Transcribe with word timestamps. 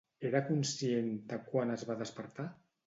Era 0.29 0.39
conscient 0.47 1.11
de 1.33 1.41
quan 1.51 1.77
es 1.79 1.87
va 1.91 2.01
despertar? 2.05 2.53